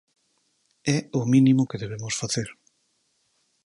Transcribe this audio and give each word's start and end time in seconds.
É 0.95 0.97
o 1.19 1.21
mínimo 1.33 1.67
que 1.69 1.81
debemos 1.83 2.13
facer. 2.21 2.47